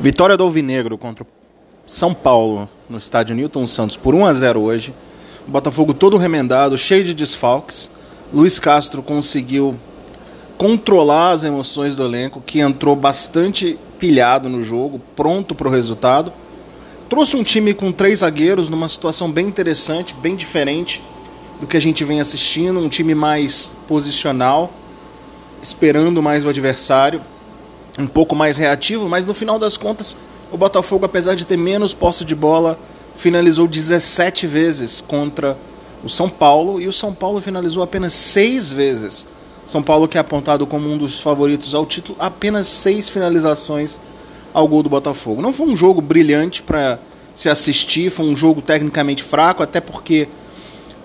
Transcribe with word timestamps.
Vitória 0.00 0.36
do 0.36 0.42
Alvinegro 0.42 0.98
contra 0.98 1.24
o 1.24 1.26
São 1.86 2.12
Paulo 2.12 2.68
no 2.90 2.98
estádio 2.98 3.34
Newton 3.34 3.66
Santos 3.66 3.96
por 3.96 4.14
1 4.14 4.26
a 4.26 4.34
0 4.34 4.60
hoje. 4.60 4.94
O 5.46 5.50
Botafogo 5.50 5.94
todo 5.94 6.16
remendado, 6.16 6.76
cheio 6.76 7.04
de 7.04 7.14
desfalques. 7.14 7.88
Luiz 8.32 8.58
Castro 8.58 9.02
conseguiu 9.02 9.78
controlar 10.58 11.30
as 11.30 11.44
emoções 11.44 11.94
do 11.94 12.04
elenco, 12.04 12.42
que 12.44 12.60
entrou 12.60 12.96
bastante 12.96 13.78
pilhado 13.98 14.48
no 14.48 14.62
jogo, 14.62 15.00
pronto 15.14 15.54
para 15.54 15.68
o 15.68 15.70
resultado. 15.70 16.32
Trouxe 17.08 17.36
um 17.36 17.44
time 17.44 17.72
com 17.72 17.92
três 17.92 18.18
zagueiros 18.18 18.68
numa 18.68 18.88
situação 18.88 19.30
bem 19.30 19.46
interessante, 19.46 20.14
bem 20.14 20.34
diferente 20.34 21.00
do 21.60 21.66
que 21.66 21.76
a 21.76 21.80
gente 21.80 22.02
vem 22.04 22.20
assistindo, 22.20 22.80
um 22.80 22.88
time 22.88 23.14
mais 23.14 23.72
posicional, 23.86 24.72
esperando 25.62 26.22
mais 26.22 26.44
o 26.44 26.48
adversário 26.48 27.20
um 27.98 28.06
pouco 28.06 28.34
mais 28.34 28.56
reativo, 28.56 29.08
mas 29.08 29.24
no 29.24 29.34
final 29.34 29.58
das 29.58 29.76
contas, 29.76 30.16
o 30.50 30.56
Botafogo, 30.56 31.04
apesar 31.04 31.34
de 31.34 31.44
ter 31.44 31.56
menos 31.56 31.94
posse 31.94 32.24
de 32.24 32.34
bola, 32.34 32.78
finalizou 33.16 33.66
17 33.66 34.46
vezes 34.46 35.00
contra 35.00 35.56
o 36.02 36.08
São 36.08 36.28
Paulo 36.28 36.80
e 36.80 36.88
o 36.88 36.92
São 36.92 37.14
Paulo 37.14 37.40
finalizou 37.40 37.82
apenas 37.82 38.12
seis 38.12 38.72
vezes. 38.72 39.26
São 39.66 39.82
Paulo, 39.82 40.06
que 40.06 40.18
é 40.18 40.20
apontado 40.20 40.66
como 40.66 40.90
um 40.90 40.98
dos 40.98 41.18
favoritos 41.18 41.74
ao 41.74 41.86
título, 41.86 42.16
apenas 42.20 42.66
seis 42.66 43.08
finalizações 43.08 43.98
ao 44.52 44.68
gol 44.68 44.82
do 44.82 44.90
Botafogo. 44.90 45.40
Não 45.40 45.52
foi 45.52 45.66
um 45.66 45.76
jogo 45.76 46.00
brilhante 46.00 46.62
para 46.62 46.98
se 47.34 47.48
assistir, 47.48 48.10
foi 48.10 48.26
um 48.26 48.36
jogo 48.36 48.60
tecnicamente 48.60 49.22
fraco, 49.22 49.62
até 49.62 49.80
porque 49.80 50.28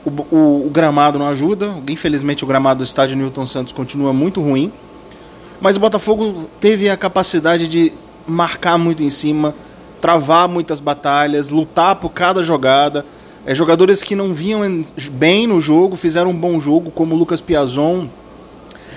o, 0.05 0.35
o, 0.35 0.67
o 0.67 0.69
gramado 0.69 1.17
não 1.17 1.27
ajuda. 1.27 1.75
Infelizmente, 1.87 2.43
o 2.43 2.47
gramado 2.47 2.79
do 2.79 2.83
estádio 2.83 3.15
Newton 3.15 3.45
Santos 3.45 3.73
continua 3.73 4.11
muito 4.11 4.41
ruim. 4.41 4.71
Mas 5.61 5.75
o 5.75 5.79
Botafogo 5.79 6.49
teve 6.59 6.89
a 6.89 6.95
capacidade 6.95 7.67
de 7.67 7.91
marcar 8.25 8.77
muito 8.77 9.03
em 9.03 9.09
cima, 9.09 9.53
travar 9.99 10.47
muitas 10.47 10.79
batalhas, 10.79 11.49
lutar 11.49 11.95
por 11.97 12.09
cada 12.11 12.41
jogada. 12.41 13.05
É, 13.45 13.53
jogadores 13.53 14.01
que 14.01 14.15
não 14.15 14.33
vinham 14.33 14.85
bem 15.11 15.47
no 15.47 15.59
jogo 15.59 15.97
fizeram 15.97 16.29
um 16.29 16.35
bom 16.35 16.59
jogo, 16.59 16.91
como 16.91 17.13
o 17.13 17.17
Lucas 17.17 17.41
Piazon, 17.41 18.07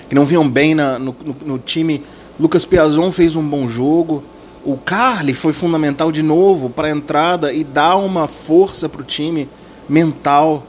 que 0.08 0.14
não 0.14 0.24
vinham 0.24 0.48
bem 0.48 0.74
na, 0.74 0.98
no, 0.98 1.16
no, 1.24 1.36
no, 1.44 1.58
time. 1.58 2.02
Lucas 2.38 2.64
Piazon 2.64 3.10
fez 3.10 3.34
um 3.34 3.42
bom 3.42 3.66
jogo. 3.66 4.22
O 4.64 4.76
Carly 4.76 5.34
foi 5.34 5.52
fundamental 5.52 6.12
de 6.12 6.22
novo 6.22 6.70
para 6.70 6.86
a 6.86 6.90
entrada 6.90 7.52
e 7.52 7.64
dar 7.64 7.96
uma 7.96 8.28
força 8.28 8.88
para 8.88 9.00
o 9.00 9.04
time 9.04 9.48
mental. 9.88 10.64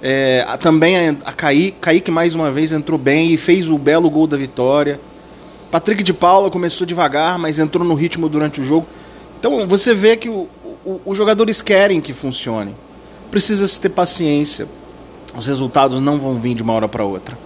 É, 0.00 0.46
também 0.62 0.96
a, 0.96 1.16
a 1.26 1.32
Kaique, 1.32 1.76
Kaique 1.80 2.10
mais 2.10 2.34
uma 2.34 2.50
vez 2.50 2.72
entrou 2.72 2.98
bem 2.98 3.32
e 3.32 3.36
fez 3.36 3.68
o 3.68 3.76
belo 3.76 4.08
gol 4.08 4.26
da 4.26 4.36
vitória. 4.36 4.98
Patrick 5.70 6.02
de 6.02 6.14
Paula 6.14 6.50
começou 6.50 6.86
devagar, 6.86 7.38
mas 7.38 7.58
entrou 7.58 7.84
no 7.84 7.94
ritmo 7.94 8.28
durante 8.28 8.60
o 8.60 8.64
jogo. 8.64 8.86
Então 9.38 9.66
você 9.66 9.94
vê 9.94 10.16
que 10.16 10.28
o, 10.28 10.48
o, 10.84 11.00
os 11.04 11.16
jogadores 11.16 11.60
querem 11.60 12.00
que 12.00 12.12
funcione. 12.12 12.74
Precisa 13.30 13.68
se 13.68 13.78
ter 13.78 13.90
paciência. 13.90 14.66
Os 15.36 15.46
resultados 15.46 16.00
não 16.00 16.18
vão 16.18 16.34
vir 16.34 16.54
de 16.54 16.62
uma 16.62 16.72
hora 16.72 16.88
para 16.88 17.04
outra. 17.04 17.38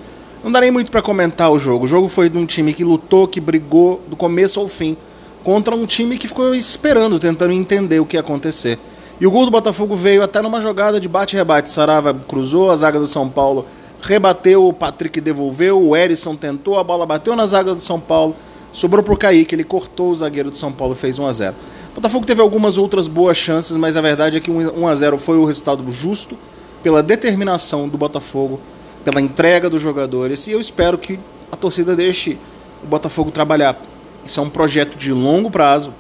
Não 0.43 0.53
darei 0.53 0.71
muito 0.71 0.91
para 0.91 1.03
comentar 1.03 1.51
o 1.51 1.59
jogo. 1.59 1.85
O 1.85 1.89
jogo 1.89 2.09
foi 2.09 2.29
de 2.29 2.39
um 2.39 2.47
time 2.47 2.73
que 2.73 2.85
lutou, 2.85 3.27
que 3.27 3.41
brigou 3.41 4.01
do 4.09 4.17
começo 4.17 4.61
ao 4.61 4.69
fim, 4.69 4.97
contra 5.43 5.75
um 5.75 5.85
time 5.85 6.17
que 6.17 6.29
ficou 6.29 6.55
esperando, 6.55 7.19
tentando 7.19 7.53
entender 7.53 8.01
o 8.01 8.07
que 8.07 8.17
ia 8.17 8.21
acontecer. 8.21 8.79
E 9.21 9.27
o 9.27 9.31
gol 9.31 9.45
do 9.45 9.51
Botafogo 9.51 9.95
veio 9.97 10.23
até 10.23 10.41
numa 10.41 10.61
jogada 10.61 11.01
de 11.01 11.09
bate-rebate. 11.09 11.71
Sarava 11.71 12.15
cruzou, 12.15 12.71
a 12.71 12.77
zaga 12.77 13.01
do 13.01 13.07
São 13.07 13.29
Paulo 13.29 13.67
rebateu, 14.03 14.67
o 14.67 14.73
Patrick 14.73 15.21
devolveu, 15.21 15.81
o 15.81 15.97
Erisson 15.97 16.35
tentou, 16.35 16.79
a 16.79 16.85
bola 16.85 17.07
bateu 17.07 17.37
na 17.37 17.47
zaga 17.47 17.75
do 17.75 17.81
São 17.81 18.01
Paulo, 18.01 18.35
sobrou 18.73 19.03
pro 19.03 19.17
Kaique, 19.17 19.55
ele 19.55 19.65
cortou 19.65 20.11
o 20.11 20.15
zagueiro 20.15 20.51
do 20.51 20.57
São 20.57 20.73
Paulo 20.73 20.95
e 20.95 20.97
fez 20.97 21.19
1 21.19 21.27
a 21.27 21.33
0 21.33 21.55
O 21.93 21.95
Botafogo 21.95 22.27
teve 22.27 22.41
algumas 22.41 22.79
outras 22.79 23.07
boas 23.07 23.37
chances, 23.37 23.77
mas 23.77 23.97
a 23.97 24.01
verdade 24.01 24.37
é 24.37 24.41
que 24.41 24.51
1 24.51 24.87
a 24.87 24.95
0 24.95 25.19
foi 25.19 25.37
o 25.37 25.45
resultado 25.45 25.89
justo 25.91 26.37
pela 26.83 27.03
determinação 27.03 27.89
do 27.89 27.97
Botafogo, 27.97 28.61
pela 29.05 29.21
entrega 29.21 29.71
dos 29.71 29.81
jogadores, 29.81 30.47
e 30.49 30.51
eu 30.51 30.61
espero 30.61 30.99
que 30.99 31.19
a 31.51 31.57
torcida 31.57 31.95
deixe 31.95 32.37
o 32.83 32.87
Botafogo 32.87 33.31
trabalhar. 33.31 33.77
Isso 34.25 34.41
é 34.41 34.43
um 34.43 34.51
projeto 34.51 34.97
de 34.97 35.13
longo 35.13 35.51
prazo, 35.51 35.95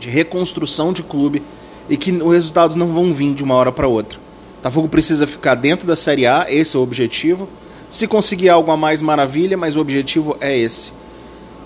de 0.00 0.08
reconstrução 0.08 0.92
de 0.92 1.02
clube, 1.02 1.42
e 1.88 1.96
que 1.96 2.10
os 2.10 2.32
resultados 2.32 2.76
não 2.76 2.88
vão 2.88 3.14
vir 3.14 3.32
de 3.34 3.44
uma 3.44 3.54
hora 3.54 3.70
para 3.70 3.86
outra. 3.86 4.25
Botafogo 4.56 4.88
precisa 4.88 5.26
ficar 5.26 5.54
dentro 5.54 5.86
da 5.86 5.94
Série 5.94 6.26
A, 6.26 6.46
esse 6.48 6.76
é 6.76 6.78
o 6.78 6.82
objetivo. 6.82 7.48
Se 7.88 8.06
conseguir 8.06 8.48
algo 8.48 8.70
a 8.70 8.76
mais, 8.76 9.00
maravilha, 9.00 9.56
mas 9.56 9.76
o 9.76 9.80
objetivo 9.80 10.36
é 10.40 10.56
esse. 10.56 10.92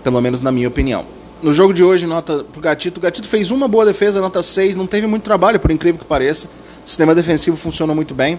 Pelo 0.04 0.20
menos 0.20 0.40
na 0.40 0.52
minha 0.52 0.68
opinião. 0.68 1.04
No 1.42 1.54
jogo 1.54 1.72
de 1.72 1.82
hoje, 1.82 2.06
nota 2.06 2.44
pro 2.44 2.60
Gatito. 2.60 2.98
O 2.98 3.02
Gatito 3.02 3.26
fez 3.26 3.50
uma 3.50 3.66
boa 3.66 3.86
defesa, 3.86 4.20
nota 4.20 4.42
6. 4.42 4.76
Não 4.76 4.86
teve 4.86 5.06
muito 5.06 5.22
trabalho, 5.22 5.58
por 5.58 5.70
incrível 5.70 5.98
que 5.98 6.04
pareça. 6.04 6.48
O 6.84 6.88
sistema 6.88 7.14
defensivo 7.14 7.56
funcionou 7.56 7.96
muito 7.96 8.14
bem. 8.14 8.38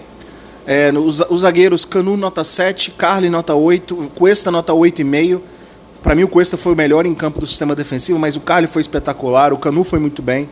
É, 0.64 0.92
os, 0.92 1.20
os, 1.28 1.40
zagueiros, 1.40 1.84
Canu, 1.84 2.16
nota 2.16 2.44
7. 2.44 2.92
Carly, 2.92 3.28
nota 3.28 3.54
8. 3.54 4.12
Cuesta, 4.14 4.50
nota 4.50 4.72
8,5. 4.72 5.40
Para 6.00 6.14
mim, 6.14 6.22
o 6.22 6.28
Cuesta 6.28 6.56
foi 6.56 6.72
o 6.72 6.76
melhor 6.76 7.04
em 7.04 7.14
campo 7.14 7.40
do 7.40 7.46
sistema 7.46 7.74
defensivo, 7.74 8.18
mas 8.18 8.36
o 8.36 8.40
Carly 8.40 8.68
foi 8.68 8.82
espetacular. 8.82 9.52
O 9.52 9.58
Canu 9.58 9.82
foi 9.82 9.98
muito 9.98 10.22
bem 10.22 10.48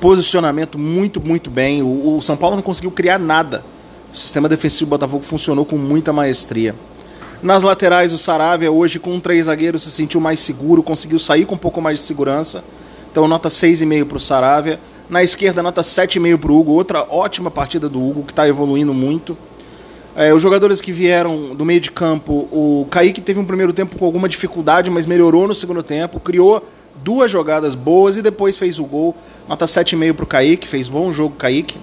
posicionamento 0.00 0.78
muito, 0.78 1.20
muito 1.20 1.50
bem. 1.50 1.82
O, 1.82 2.16
o, 2.16 2.22
São 2.22 2.36
Paulo 2.36 2.56
não 2.56 2.62
conseguiu 2.62 2.90
criar 2.90 3.18
nada. 3.18 3.64
O 4.12 4.16
sistema 4.16 4.48
defensivo 4.48 4.86
do 4.86 4.90
Botafogo 4.90 5.22
funcionou 5.22 5.64
com 5.64 5.76
muita 5.76 6.12
maestria. 6.12 6.74
Nas 7.42 7.62
laterais, 7.62 8.12
o 8.12 8.18
Saravia, 8.18 8.70
hoje 8.70 8.98
com 8.98 9.20
três 9.20 9.46
zagueiros, 9.46 9.82
se 9.82 9.90
sentiu 9.90 10.20
mais 10.20 10.40
seguro, 10.40 10.82
conseguiu 10.82 11.18
sair 11.18 11.44
com 11.44 11.54
um 11.54 11.58
pouco 11.58 11.80
mais 11.80 11.98
de 11.98 12.04
segurança. 12.04 12.64
Então, 13.10 13.28
nota 13.28 13.48
6,5 13.48 14.04
para 14.04 14.16
o 14.16 14.20
Saravia. 14.20 14.80
Na 15.08 15.22
esquerda, 15.22 15.62
nota 15.62 15.82
7,5 15.82 16.38
para 16.38 16.52
o 16.52 16.58
Hugo. 16.58 16.72
Outra 16.72 17.06
ótima 17.08 17.50
partida 17.50 17.88
do 17.88 18.02
Hugo, 18.02 18.22
que 18.24 18.32
está 18.32 18.48
evoluindo 18.48 18.92
muito. 18.94 19.36
É, 20.16 20.32
os 20.32 20.40
jogadores 20.40 20.80
que 20.80 20.92
vieram 20.92 21.54
do 21.54 21.62
meio 21.62 21.78
de 21.78 21.90
campo, 21.90 22.48
o 22.50 22.86
Kaique 22.90 23.20
teve 23.20 23.38
um 23.38 23.44
primeiro 23.44 23.72
tempo 23.74 23.98
com 23.98 24.04
alguma 24.06 24.28
dificuldade, 24.28 24.90
mas 24.90 25.04
melhorou 25.04 25.46
no 25.46 25.54
segundo 25.54 25.82
tempo, 25.82 26.18
criou 26.18 26.66
duas 27.02 27.30
jogadas 27.30 27.74
boas 27.74 28.16
e 28.16 28.22
depois 28.22 28.56
fez 28.56 28.78
o 28.78 28.84
gol. 28.84 29.14
Nota 29.48 29.64
7,5 29.64 30.14
para 30.14 30.24
o 30.24 30.26
Kaique, 30.26 30.66
fez 30.66 30.88
bom 30.88 31.12
jogo 31.12 31.34
Kaique. 31.36 31.78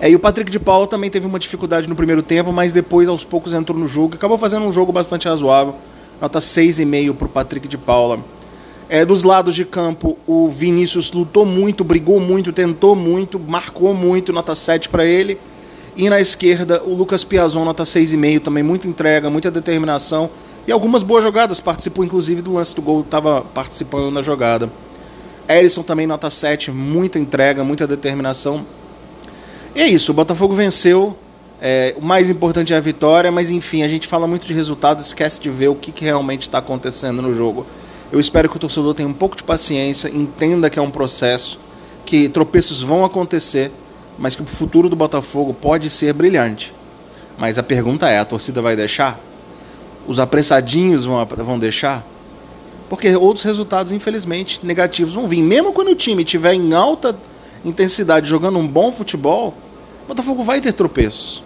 É, 0.00 0.08
e 0.08 0.14
o 0.14 0.18
Patrick 0.18 0.50
de 0.50 0.60
Paula 0.60 0.86
também 0.86 1.10
teve 1.10 1.26
uma 1.26 1.38
dificuldade 1.38 1.88
no 1.88 1.96
primeiro 1.96 2.22
tempo, 2.22 2.52
mas 2.52 2.72
depois 2.72 3.08
aos 3.08 3.24
poucos 3.24 3.52
entrou 3.52 3.76
no 3.76 3.88
jogo. 3.88 4.14
Acabou 4.14 4.38
fazendo 4.38 4.64
um 4.64 4.72
jogo 4.72 4.92
bastante 4.92 5.26
razoável. 5.26 5.74
Nota 6.20 6.38
6,5 6.38 7.14
para 7.14 7.26
o 7.26 7.28
Patrick 7.28 7.66
de 7.66 7.76
Paula. 7.76 8.20
É, 8.88 9.04
dos 9.04 9.22
lados 9.22 9.54
de 9.54 9.64
campo, 9.64 10.16
o 10.26 10.48
Vinícius 10.48 11.12
lutou 11.12 11.44
muito, 11.44 11.84
brigou 11.84 12.18
muito, 12.18 12.52
tentou 12.52 12.96
muito, 12.96 13.38
marcou 13.38 13.92
muito, 13.92 14.32
nota 14.32 14.54
7 14.54 14.88
para 14.88 15.04
ele. 15.04 15.38
E 15.96 16.08
na 16.08 16.20
esquerda, 16.20 16.82
o 16.84 16.94
Lucas 16.94 17.24
Piazon, 17.24 17.64
nota 17.64 17.82
6,5, 17.82 18.40
também 18.40 18.62
muita 18.62 18.86
entrega, 18.86 19.28
muita 19.28 19.50
determinação. 19.50 20.30
E 20.68 20.72
algumas 20.72 21.02
boas 21.02 21.24
jogadas, 21.24 21.60
participou 21.60 22.04
inclusive 22.04 22.42
do 22.42 22.52
lance 22.52 22.76
do 22.76 22.82
gol, 22.82 23.00
estava 23.00 23.40
participando 23.40 24.10
na 24.10 24.20
jogada. 24.20 24.70
Erisson 25.48 25.82
também 25.82 26.06
nota 26.06 26.28
7, 26.28 26.70
muita 26.70 27.18
entrega, 27.18 27.64
muita 27.64 27.86
determinação. 27.86 28.66
E 29.74 29.80
é 29.80 29.86
isso, 29.86 30.12
o 30.12 30.14
Botafogo 30.14 30.52
venceu. 30.52 31.16
É, 31.58 31.94
o 31.96 32.04
mais 32.04 32.28
importante 32.28 32.74
é 32.74 32.76
a 32.76 32.80
vitória, 32.80 33.32
mas 33.32 33.50
enfim, 33.50 33.82
a 33.82 33.88
gente 33.88 34.06
fala 34.06 34.26
muito 34.26 34.46
de 34.46 34.52
resultado, 34.52 35.00
esquece 35.00 35.40
de 35.40 35.48
ver 35.48 35.68
o 35.68 35.74
que, 35.74 35.90
que 35.90 36.04
realmente 36.04 36.42
está 36.42 36.58
acontecendo 36.58 37.22
no 37.22 37.32
jogo. 37.32 37.64
Eu 38.12 38.20
espero 38.20 38.46
que 38.46 38.58
o 38.58 38.60
torcedor 38.60 38.92
tenha 38.92 39.08
um 39.08 39.14
pouco 39.14 39.36
de 39.36 39.44
paciência, 39.44 40.10
entenda 40.14 40.68
que 40.68 40.78
é 40.78 40.82
um 40.82 40.90
processo, 40.90 41.58
que 42.04 42.28
tropeços 42.28 42.82
vão 42.82 43.06
acontecer, 43.06 43.72
mas 44.18 44.36
que 44.36 44.42
o 44.42 44.44
futuro 44.44 44.90
do 44.90 44.96
Botafogo 44.96 45.54
pode 45.54 45.88
ser 45.88 46.12
brilhante. 46.12 46.74
Mas 47.38 47.56
a 47.56 47.62
pergunta 47.62 48.06
é: 48.10 48.18
a 48.18 48.24
torcida 48.26 48.60
vai 48.60 48.76
deixar? 48.76 49.27
Os 50.08 50.18
apressadinhos 50.18 51.04
vão, 51.04 51.24
vão 51.24 51.58
deixar? 51.58 52.04
Porque 52.88 53.14
outros 53.14 53.44
resultados, 53.44 53.92
infelizmente, 53.92 54.58
negativos 54.64 55.12
vão 55.12 55.28
vir. 55.28 55.42
Mesmo 55.42 55.72
quando 55.72 55.88
o 55.88 55.94
time 55.94 56.24
estiver 56.24 56.54
em 56.54 56.72
alta 56.72 57.14
intensidade 57.64 58.26
jogando 58.26 58.58
um 58.58 58.66
bom 58.66 58.90
futebol, 58.90 59.54
o 60.04 60.08
Botafogo 60.08 60.42
vai 60.42 60.60
ter 60.60 60.72
tropeços. 60.72 61.42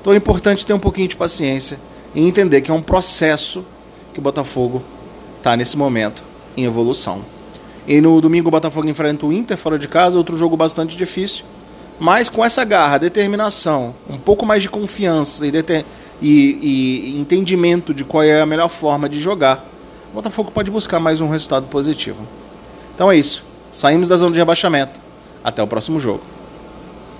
Então 0.00 0.12
é 0.12 0.16
importante 0.16 0.66
ter 0.66 0.72
um 0.72 0.80
pouquinho 0.80 1.06
de 1.06 1.14
paciência 1.14 1.78
e 2.12 2.26
entender 2.26 2.60
que 2.60 2.70
é 2.70 2.74
um 2.74 2.82
processo 2.82 3.64
que 4.12 4.18
o 4.18 4.22
Botafogo 4.22 4.82
está 5.38 5.56
nesse 5.56 5.78
momento 5.78 6.24
em 6.56 6.64
evolução. 6.64 7.24
E 7.86 8.00
no 8.00 8.20
domingo 8.20 8.48
o 8.48 8.50
Botafogo 8.50 8.88
enfrenta 8.88 9.24
o 9.24 9.32
Inter 9.32 9.56
fora 9.56 9.78
de 9.78 9.86
casa, 9.86 10.18
outro 10.18 10.36
jogo 10.36 10.56
bastante 10.56 10.96
difícil. 10.96 11.44
Mas 11.98 12.28
com 12.28 12.44
essa 12.44 12.64
garra, 12.64 12.98
determinação, 12.98 13.94
um 14.08 14.18
pouco 14.18 14.44
mais 14.44 14.62
de 14.62 14.68
confiança 14.68 15.46
e, 15.46 15.52
e, 16.20 17.10
e 17.12 17.18
entendimento 17.18 17.94
de 17.94 18.04
qual 18.04 18.22
é 18.22 18.40
a 18.40 18.46
melhor 18.46 18.68
forma 18.68 19.08
de 19.08 19.20
jogar, 19.20 19.64
o 20.10 20.14
Botafogo 20.14 20.50
pode 20.50 20.70
buscar 20.70 20.98
mais 21.00 21.20
um 21.20 21.28
resultado 21.28 21.66
positivo. 21.66 22.26
Então 22.94 23.10
é 23.10 23.16
isso. 23.16 23.44
Saímos 23.70 24.08
da 24.08 24.16
zona 24.16 24.32
de 24.32 24.38
rebaixamento. 24.38 25.00
Até 25.42 25.62
o 25.62 25.66
próximo 25.66 25.98
jogo. 25.98 26.31